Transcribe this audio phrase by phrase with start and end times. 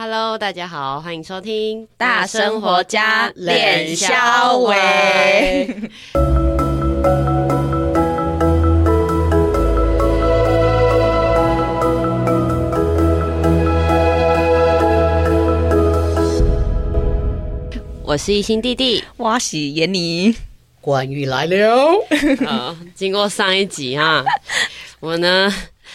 [0.00, 4.76] Hello，大家好，欢迎收听《大生活家脸肖伟》。
[18.04, 20.32] 我是一心弟弟，我是妍妮，
[20.80, 21.88] 关于来了。
[22.46, 24.24] 好， 经过上一集啊，
[25.00, 25.52] 我呢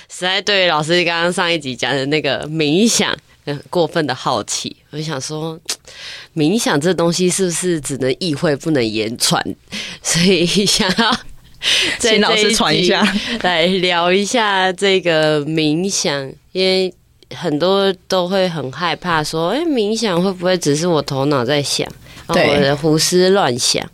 [0.10, 3.18] 实在对老师刚刚上一集讲的那个冥想。
[3.46, 5.60] 很过分的好奇，我就想说，
[6.34, 9.44] 冥想这东西是不是只能意会不能言传？
[10.02, 11.18] 所以想要
[12.00, 13.06] 请老师传一下，
[13.44, 16.94] 来聊一下这个冥想，因为
[17.36, 21.86] 很多都会很害怕说，哎，冥想会不会只是我头脑在想，
[22.28, 23.86] 对，我的胡思乱想？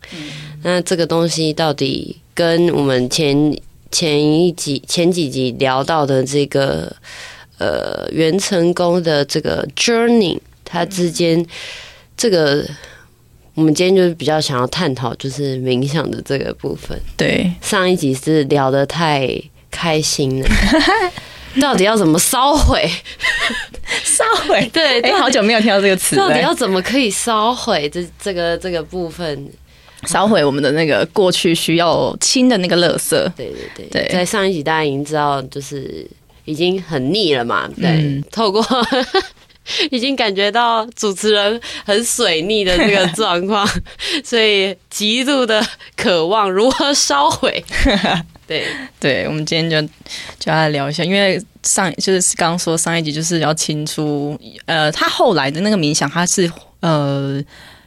[0.61, 3.57] 那这个东西到底跟我们前
[3.91, 6.95] 前一集前几集聊到的这个？
[7.59, 11.45] 呃，袁成功的这个 journey，它之间
[12.15, 12.65] 这个，
[13.53, 16.97] 我们今天就是比较想要探讨，就是冥想的这个部分。
[17.17, 19.29] 对，上一集是聊得太
[19.69, 20.49] 开心了，
[21.59, 22.89] 到底要怎么烧毁？
[24.05, 24.67] 烧毁？
[24.71, 26.15] 对，哎、欸，好久没有听到这个词。
[26.15, 29.51] 到底要怎么可以烧毁这这个这个部分？
[30.07, 33.09] 烧毁我们的那个过去需要清的那个垃圾。
[33.35, 36.07] 对对对，对，在上一集大家已经知道，就是。
[36.49, 37.69] 已经很腻了嘛？
[37.79, 38.65] 对，嗯、透过
[39.91, 43.67] 已经感觉到主持人很水逆的这个状况，
[44.25, 45.63] 所以极度的
[45.95, 47.63] 渴望如何烧毁。
[48.47, 48.65] 对，
[48.99, 49.79] 对，我们今天就
[50.39, 57.39] 就要来聊一下，因为上就是刚刚说上一集就是要清出，呃，他后来的那个冥想，他是呃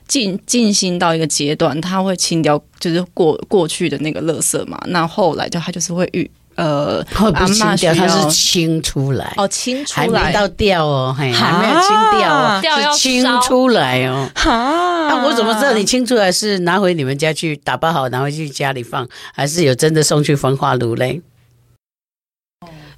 [0.06, 6.30] 进进行到一个阶段，他会清掉就是过过去的那个垃圾嘛，那后来就他就是会遇。
[6.55, 9.33] 呃，不是清掉，它是清出来。
[9.36, 10.20] 哦，清出来。
[10.20, 14.28] 还没到掉哦，还没有清掉哦，是清出来哦。
[14.34, 21.22] 哈，那我怎么知道你清出来是拿回你们家去打包好拿回去家里放，还是有真的送去焚化炉嘞？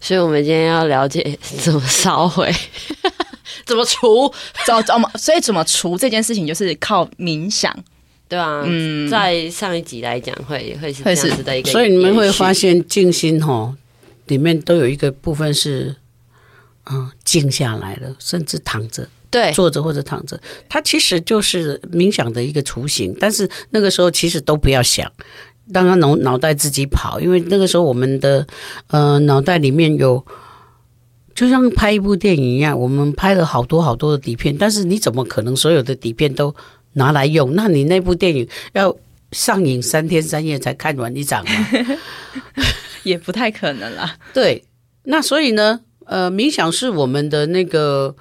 [0.00, 2.54] 所以我们今天要了解怎么烧毁，
[3.64, 4.30] 怎么除，
[4.66, 7.74] 怎 怎么，所以怎么除这件事情就是靠冥想。
[8.34, 13.72] 对啊，嗯，在上一集来讲会会是这样子的一个，所以你们会发现静心哈，
[14.26, 15.94] 里面都有一个部分是，
[16.90, 23.16] 嗯，静下来了，甚至躺着，对，坐着或者躺着，它其实就是冥想的一个雏形。
[23.20, 25.08] 但是那个时候其实都不要想，
[25.72, 28.44] 让他脑脑袋自己跑，因为那个时候我们的
[28.88, 30.26] 呃脑袋里面有，
[31.36, 36.52] 就像拍一部电影一样，我们拍了好多好多的底片，但是你怎么可能所有的底片都
[36.94, 38.96] 拿来用，那你那部电影要
[39.32, 41.66] 上映三天三夜才看完一场吗？
[43.04, 44.16] 也不太可能啦。
[44.32, 44.64] 对，
[45.04, 48.16] 那所以呢，呃，冥想是我们的那个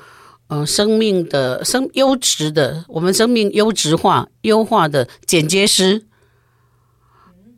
[0.48, 6.04] 呃生命的生优质的，我们生命优质化、优化的剪接师。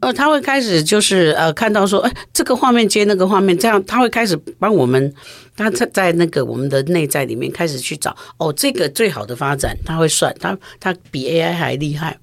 [0.02, 5.12] 呃，他会开始就是呃看到说，哎，这个画面接那个画面，这样他会开始帮我们，
[5.56, 12.20] 他在在那个我们的内在里面开始去找，哦，这个最好的发展，他会算，他他比 AI 还厉害，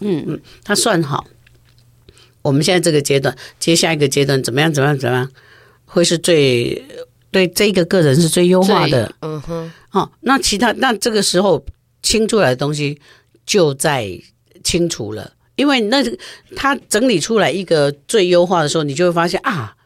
[0.00, 1.24] 嗯嗯，他算好，
[2.42, 5.30] 我们现在这个阶段，接下一个阶段怎么样怎么样怎么样，
[5.84, 6.82] 会是最
[7.30, 11.64] 对这个个人是最优化的，嗯哼，哦，那其他那这个时候
[12.02, 12.98] 清出来的东西
[13.46, 14.08] 就在
[14.64, 15.30] 清除了。
[15.56, 16.04] 因为那
[16.56, 19.76] 他整理出来一个最优化的时候，你就会发现啊，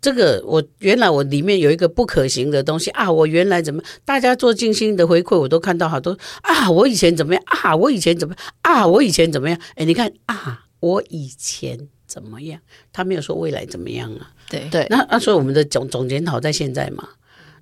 [0.00, 9.58] 这个我原来我里面有一个不可行的东西啊，我原来怎么大家做静心的回馈，我都看到好多啊，我以前怎么样啊，我以前怎么啊，我以前怎么样？
[9.76, 12.60] 哎，你看啊，我以前怎么样？
[12.92, 14.30] 他没有说未来怎么样啊？
[14.50, 17.08] 对对，那那所以我们的总总检讨在现在嘛，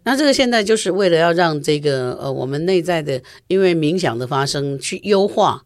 [0.02, 5.62] 那这个现在就是为了要让这个呃我们内在的因为冥想的发生去优化。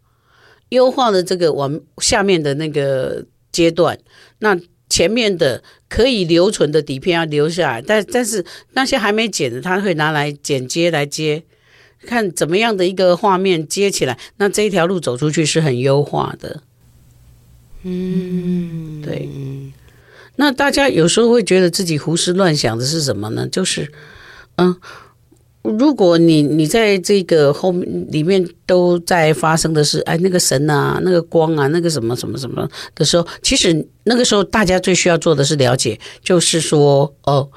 [0.71, 3.99] 优化的这个往下面的那个阶段，
[4.41, 11.44] 那前面的可以留存的底片要留下来，但但是那些还没剪的，他会拿来剪接来接，
[12.03, 16.62] 看怎么样的一个画面接起来，那这一条路走出去是很优化的。
[17.82, 19.29] 嗯，对。
[20.37, 23.46] 那大家有时候会觉得自己胡思乱想的是什么呢？
[23.46, 23.93] 就是，
[24.56, 24.76] 嗯。
[25.79, 37.49] 如果你你在这个后面里面都在发生的是哎那个神啊那个光啊那个什么什么什么的时候，其实那个时候大家最需要做的是了解，就是说哦，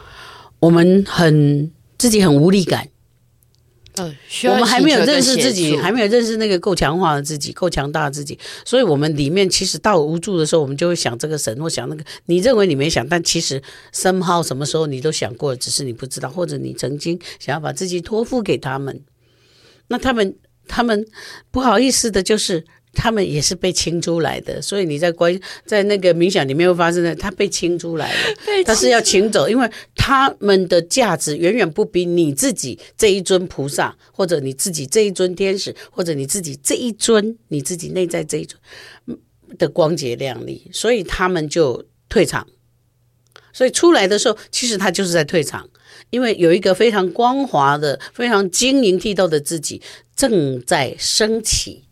[0.60, 2.88] 我们很自己很无力感。
[4.04, 12.04] 我们还没有认识自己，还没有认识那个够强化的自己，够强大的自己，所以我们里面其实到无助的时候，我们就会想这个神，或想那个。
[12.26, 13.62] 你认为你没想，但其实
[13.94, 19.02] somehow 什么时候你都想过，只是你不知道，或者你曾经想要把自己托付给他们。
[19.88, 20.36] 那他们
[20.68, 21.06] 他们
[21.52, 22.66] 不好意思的就是。
[22.94, 28.20] 他们也是被清出来的，所以你在关在那个冥想里面会发生的，他被清出来了，
[28.66, 38.60] 他是要请走，因为他们的价值远远不比你自己这一尊菩萨，或者你自己这一尊天使，或者你自己这一尊你自己内在这一尊
[39.58, 42.48] 的光洁亮丽，所以他们就退场。
[43.54, 45.70] 所以出来的时候，其实他就是在退场，
[46.10, 49.82] 因为有一个非常光滑的、非常晶莹剔透的自己
[50.16, 51.84] 正在升起。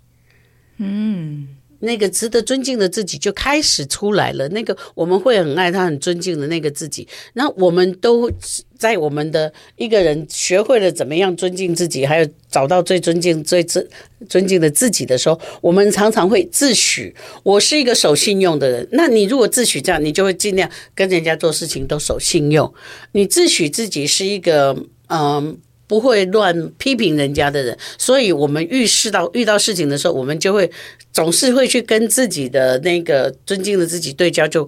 [0.80, 1.48] 嗯，
[1.80, 4.48] 那个值得尊敬的自己就开始出来了。
[4.50, 7.08] 那个我们会很爱他、很尊敬的那个自己。
[7.34, 8.32] 那我们都
[8.78, 13.88] 在我们的一个人学会了怎么样尊敬自己，还有找到最尊敬、最尊
[14.30, 17.14] 尊敬的自己的时候，我们常常会自诩
[17.44, 18.88] 我是一个守信用的人。
[18.92, 22.74] 那你如果自诩这样，你就会尽量跟人家做事情都守信用。
[23.12, 24.76] 你自诩自己是一个
[25.08, 25.58] 嗯。
[25.88, 30.70] 不会乱批评人家的人，所以我们遇事到遇到事情的时候，我们就会
[31.14, 34.68] 总是会去跟自己的那个尊敬的自己对焦，就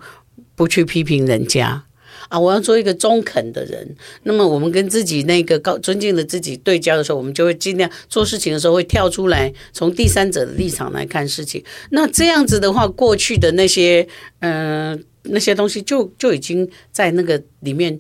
[0.56, 1.84] 不去批评人家
[2.30, 2.40] 啊。
[2.40, 3.96] 我要做一个中肯的人。
[4.24, 11.62] 那么我们跟自己那个高尊敬的自己对焦的时候，我们就会尽量做事情的时候会跳出来，从第三者的立场来看事情。
[11.90, 14.08] 那这样子的话，过去的那些
[14.40, 18.00] 嗯、那些东西就就已经在那个里面，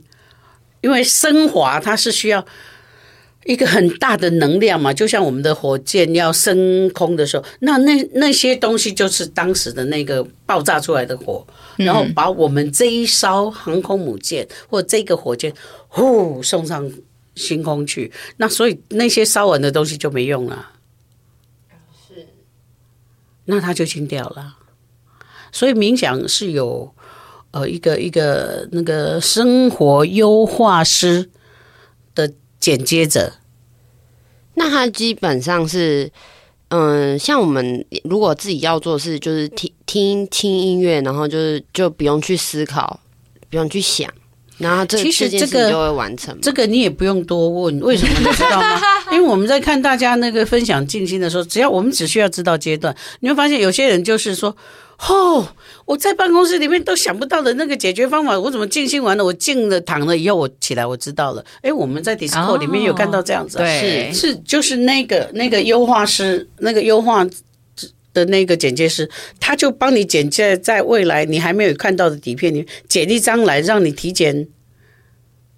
[0.79, 2.45] 因为升华它是需要。
[3.45, 11.47] 一个很大的能量嘛，就像我们的火箭要升空的时候，那那那些东西就是当时的那个爆炸出来的火，
[11.77, 15.53] 然后把我们这一艘航空母舰或这个火箭
[15.87, 16.91] 呼送上
[17.33, 18.11] 星空去。
[18.37, 20.71] 那所以那些烧完的东西就没用了，
[22.07, 22.27] 是，
[23.45, 24.57] 那它就清掉了。
[25.51, 26.93] 所以冥想是有
[27.51, 31.29] 呃一个一个那个生活优化师的。
[32.59, 33.33] 紧接着，
[34.55, 36.11] 那他基本上是，
[36.67, 42.99] 嗯，像我们如果自己要做事，就是听听听音乐，然后就是就不用去思考，
[43.49, 44.11] 不用去想，
[44.59, 46.37] 然后这其实这个就会完成。
[46.41, 48.79] 这个你也不用多问，为什么你知道吗？
[49.11, 54.55] 因为我们在看大家那个分享静心的时候，只要我们只需要知道阶段，你会发现有些人就是说。
[55.07, 55.47] 哦，
[55.85, 59.23] 我在办公室里面都想不到的那个解决方法，我怎么静心完了？
[59.23, 61.45] 我静了躺了以后，我起来我知道了。
[61.61, 67.25] 哎，我们在 Discord 里面有看到这样子，对，是就是那个那个优化师，那个优化
[68.13, 69.09] 的那个简介师，
[69.39, 74.47] 他就帮你剪接在未来你还没有看到的底片里剪一张来，让你提前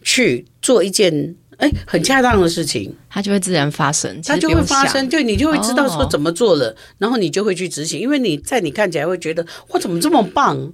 [0.02, 1.36] 去做一件。
[1.58, 10.74] 哎，很恰当的事情，它就会自然发生，它就会发生，对，你就会知道说怎么做了，哦、然后你就会去执行，因为你在你看起来会觉得我，怎么这么棒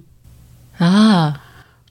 [0.78, 1.42] 啊？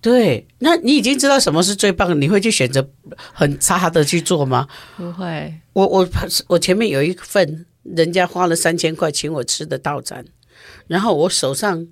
[0.01, 4.68] 对，那你已经知道什么是最棒的，你会去选择很差的去做吗？
[4.95, 6.10] 不会，我我
[6.48, 10.25] 我前面有一份人家花了三千块请我吃的道餐，
[10.88, 11.88] 然后我手上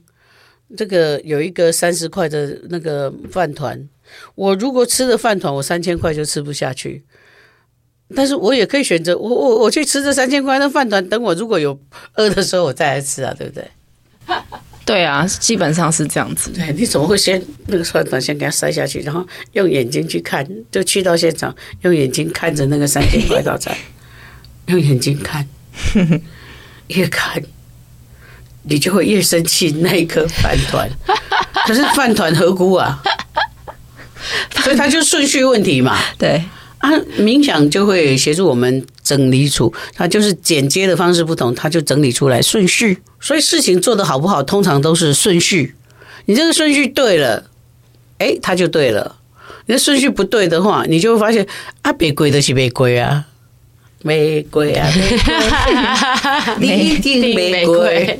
[0.75, 3.87] 这个有一个三十块的那个饭团。
[4.35, 7.03] 我如果吃的饭团，我三千块就吃不下去。
[8.15, 11.79] 但是我也可以选择，我我我去吃这三千块的饭团，等我如果有
[12.13, 13.67] 饿的时候，我再来吃啊，对不对？
[14.85, 16.51] 对啊，基本上是这样子。
[16.51, 23.75] 对，你怎么会先那个饭团先给它塞下去，然后用眼睛去看，就去到现场用眼睛看着那个三千块道菜，
[24.67, 25.47] 用眼睛看，
[26.87, 27.41] 越看
[28.63, 30.89] 你就会越生气那一颗饭团。
[31.65, 33.01] 可是饭团何辜啊？
[34.63, 36.43] 所以它就顺序问题嘛， 对
[36.79, 42.99] 啊，冥想就会协助我们整理出，它就是剪接的方式不同，它就整理出来顺序。
[43.19, 45.75] 所以事情做得好不好，通常都是顺序。
[46.25, 47.45] 你这个顺序对了，
[48.17, 49.17] 哎，它就对了。
[49.67, 51.45] 你的顺序不对的话，你就会发现
[51.81, 53.25] 啊，别归的是别归啊，
[54.01, 54.87] 没归啊，
[56.59, 58.19] 你一定玫瑰，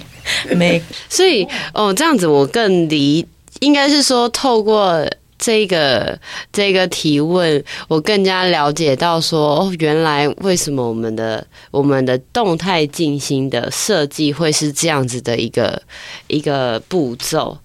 [0.56, 0.82] 玫。
[1.10, 3.26] 所以哦，这样子我更理，
[3.60, 5.08] 应该是说透过。
[5.38, 6.18] 这个
[6.54, 15.80] 这个提问，我更加了解到说，哦，原来为什么我们的我们的动态静心的设计会是这样子的一个
[16.28, 17.56] 一个步骤，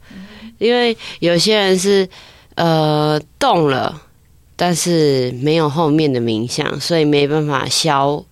[0.59, 2.07] 因为有些人是
[2.57, 4.03] 呃动了，
[4.61, 8.23] 但是没有后面的冥想，所以没办法消，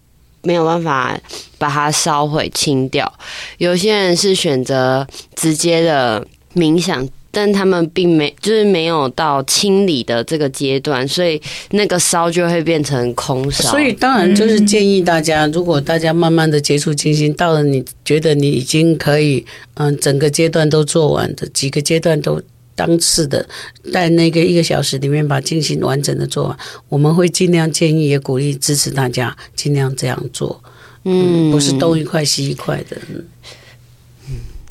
[0.43, 1.19] 没有办法
[1.57, 3.11] 把它烧毁清掉。
[3.57, 7.09] 有些人是选择直接的冥想。
[7.31, 11.41] 但他们并没，就是没有到清理的这个阶段，所以
[11.73, 13.71] 那个烧就会变成空烧。
[13.71, 19.45] 所以当然就是建议大家，如果大家慢慢的接触静心，到了你觉得你已经可以，
[19.75, 22.41] 嗯，整个阶段都做完的几个阶段都
[22.79, 23.45] 当次的
[23.93, 26.57] 在那个一个小时里面把进行完整的做完，
[26.89, 30.63] 我们会尽量建议也鼓励支持大家尽量这样做，
[31.05, 33.25] 嗯，不是东一块西一块的，嗯，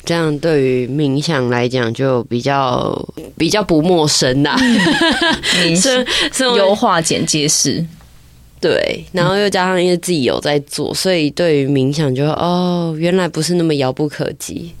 [0.04, 4.56] 这样对于冥想来讲就比较比较不陌生呐，
[5.76, 7.84] 是是优化简介式。
[8.60, 14.72] 对，然后又加上因为自己有在做，所以对于冥想就哦，原来不是那么遥不可及。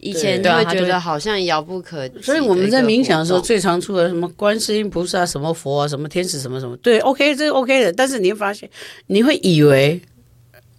[0.00, 2.20] 以前就会觉得好像遥不可及。
[2.22, 7.92] 所以我们在冥想的时候，最常出的什么观世音菩萨、什么佛啊、什么天使、什么什么，对，OK，这是 OK 的。
[7.92, 8.68] 但是你会发现，
[9.06, 10.00] 你会以为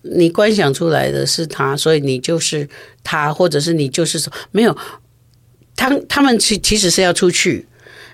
[0.01, 2.67] 你观想出来的是他，所以你就是
[3.03, 4.75] 他，或者是你就是说没有。
[5.75, 7.67] 他他们其其实是要出去，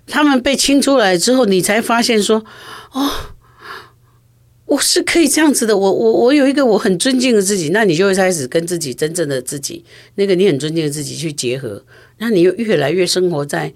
[0.05, 2.45] 他们被清出来之后，你才发现说，
[2.91, 3.09] 哦。
[4.67, 9.83] 我是可以这样子的，我我我有一个我很尊敬的自己，那你就会开始跟自己真正的自己，
[10.15, 11.83] 那个你很尊敬的自己去结合，
[12.19, 13.74] 那你又越来越生活在。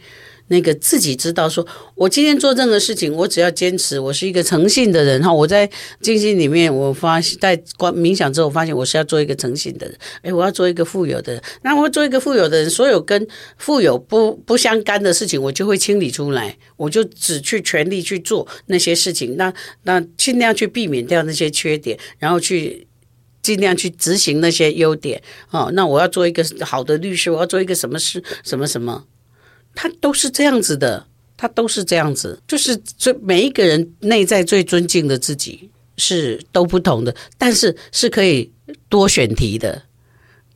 [0.52, 1.66] 那个自己知道说，
[1.96, 5.34] 我今天做任何事情，我只要坚持，我是一个诚信的人哈。
[5.34, 5.68] 我在
[6.02, 9.98] 静心里面，我发现在观冥想之后，发现我是要做一个诚信的人。
[10.24, 13.26] 诶，我要做一个富有的人，那我做一个富有的人，所有跟
[13.58, 19.38] 富有不不相干的事情，我就会清理出来，我就只去全力去做那些事情。
[19.38, 19.54] 那
[19.84, 22.86] 那尽量去避免掉那些缺点，然后去
[23.42, 25.22] 尽量去执行那些优点。
[25.52, 29.06] 哦，那我要做一个好的律师，我要做一个什么事，什么什么。
[29.74, 38.52] 他都是这样子的，他都是这样子，就是最每一个人内在最尊敬的自己是都不同的，但是是可以
[38.90, 39.84] 多选题的，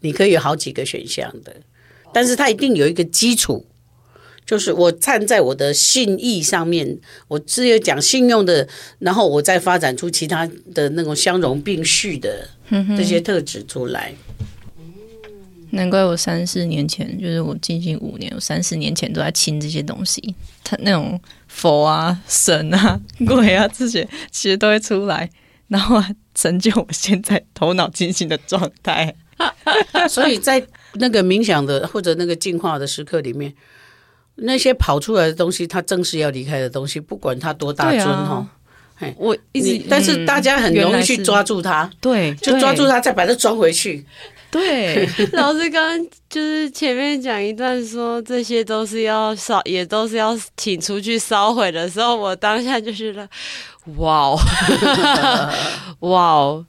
[0.02, 1.56] 你可以有好几个选项的，
[2.14, 3.66] 但是他一定有一个基础，
[4.46, 8.68] 就是我站在我的信义上面，我只有讲信用的，
[9.00, 12.48] 然后我再发展出其他的那种相容并蓄的
[12.98, 14.14] 这些特质出来。
[15.76, 20.34] 难怪我三四年前，就是我进行五年，我三四年前都在清这些东西。
[20.64, 25.30] 他那种佛啊、神啊、 鬼啊这些，其实都会出来，
[25.68, 26.02] 然后
[26.34, 29.14] 成就我现在头脑清醒的状态。
[30.10, 33.54] 所以在那个冥想的或者那个进化的时刻里面，
[34.36, 38.36] 那些跑出来的东西，它正是要离开的东西，不管它多大尊哈。
[38.36, 38.50] 啊、
[39.18, 44.06] 我一直，但是大家很容易去抓住它，对，就抓住它，再把它装回去。
[44.56, 53.28] 对，老师刚刚就是前面讲一段说，这些都是要烧，也都是要请出去烧毁的时候，我当下就觉得，
[53.98, 54.40] 哇哦，
[56.00, 56.66] 哇哦，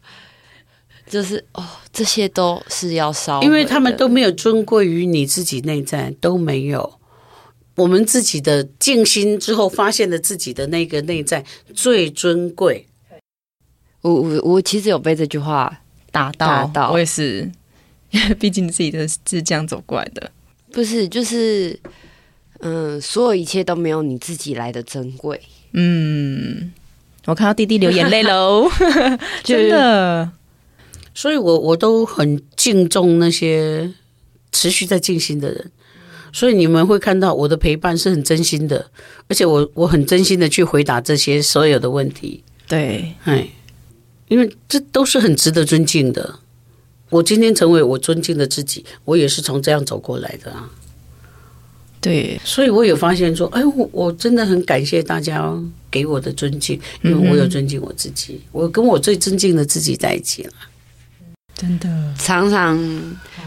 [1.09, 6.99] 就是哦，这些都是要烧，因为他们都没有尊贵于你自己内在，都没有。
[7.77, 12.89] 我们自己的静心之后，发现了自己的那个内在最尊贵。
[14.01, 17.49] 我我我其实有被这句话打到，打到我也是。
[18.39, 20.31] 毕竟自己的是这样走过来的，
[20.73, 21.79] 不是就是，
[22.61, 25.41] 嗯，所有一切都没有你自己来的珍贵。
[25.73, 26.73] 嗯，
[27.27, 28.71] 我看到弟弟流眼泪喽，
[29.45, 30.31] 真的。
[31.15, 33.93] 所以我我都很敬重那些
[34.53, 35.71] 持续在静心的人。
[36.33, 38.91] 所以你们会看到我的陪伴是很真心的，
[39.27, 42.45] 而且我我很真心的去回答这些所有的问题。
[42.69, 43.49] 对，哎，
[44.29, 46.39] 因为这都是很值得尊敬的。
[47.11, 50.69] 我今天成为我尊敬的自己，我也是从这样走过来的啊。
[52.01, 55.53] 对，所以我有发现说，哎，我我真的很感谢大家
[55.91, 60.53] 给我的尊敬，因为我有尊敬我自己，嗯、我跟我最尊敬的自己在一起了。
[61.55, 62.79] 真的，常常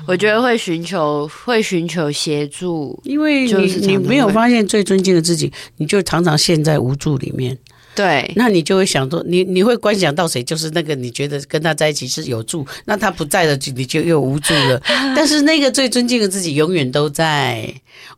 [0.05, 7.57] 我觉得会寻求，会寻求协助，因为你你没有发现最尊敬的自己，你就常常陷在无助里面。
[7.99, 10.41] 对，那你就会想说，你你会观想到谁？
[10.41, 14.81] 就是那个你觉得跟他在一起是有助，那他不在了，你就又无助了。
[15.13, 17.69] 但是那个最尊敬的自己永远都在。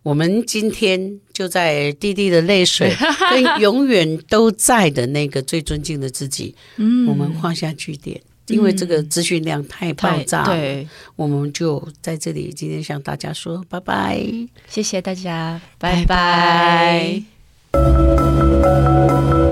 [0.03, 2.95] 我们今天就在弟弟的泪水
[3.31, 14.23] 跟永远都在的那个最尊敬的自己，嗯，我们画下句点，因为这个资讯量太爆炸，对，我们就在这里今天向大家说拜拜，
[14.69, 17.23] 谢谢大家，拜拜。
[17.71, 19.50] 拜拜